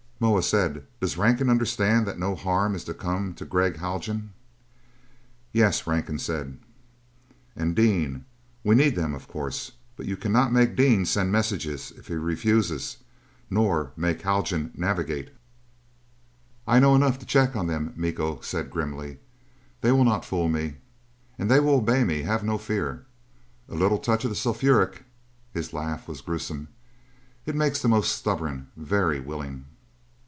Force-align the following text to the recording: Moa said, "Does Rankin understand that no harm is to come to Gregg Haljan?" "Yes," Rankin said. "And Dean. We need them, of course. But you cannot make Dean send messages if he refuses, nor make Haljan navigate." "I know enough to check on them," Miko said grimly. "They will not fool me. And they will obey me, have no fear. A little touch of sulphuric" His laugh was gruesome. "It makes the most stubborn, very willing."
Moa 0.23 0.43
said, 0.43 0.85
"Does 0.99 1.17
Rankin 1.17 1.49
understand 1.49 2.05
that 2.05 2.19
no 2.19 2.35
harm 2.35 2.75
is 2.75 2.83
to 2.83 2.93
come 2.93 3.33
to 3.33 3.43
Gregg 3.43 3.77
Haljan?" 3.77 4.33
"Yes," 5.51 5.87
Rankin 5.87 6.19
said. 6.19 6.59
"And 7.55 7.75
Dean. 7.75 8.25
We 8.63 8.75
need 8.75 8.95
them, 8.95 9.15
of 9.15 9.27
course. 9.27 9.71
But 9.95 10.05
you 10.05 10.15
cannot 10.15 10.53
make 10.53 10.75
Dean 10.75 11.07
send 11.07 11.31
messages 11.31 11.91
if 11.97 12.05
he 12.05 12.13
refuses, 12.13 12.97
nor 13.49 13.93
make 13.97 14.21
Haljan 14.21 14.69
navigate." 14.75 15.31
"I 16.67 16.77
know 16.79 16.93
enough 16.93 17.17
to 17.17 17.25
check 17.25 17.55
on 17.55 17.65
them," 17.65 17.91
Miko 17.95 18.41
said 18.41 18.69
grimly. 18.69 19.17
"They 19.81 19.91
will 19.91 20.05
not 20.05 20.23
fool 20.23 20.49
me. 20.49 20.75
And 21.39 21.49
they 21.49 21.59
will 21.59 21.77
obey 21.77 22.03
me, 22.03 22.21
have 22.21 22.43
no 22.43 22.59
fear. 22.59 23.07
A 23.67 23.73
little 23.73 23.97
touch 23.97 24.23
of 24.23 24.37
sulphuric" 24.37 25.03
His 25.55 25.73
laugh 25.73 26.07
was 26.07 26.21
gruesome. 26.21 26.67
"It 27.47 27.55
makes 27.55 27.81
the 27.81 27.87
most 27.87 28.15
stubborn, 28.15 28.67
very 28.77 29.19
willing." 29.19 29.65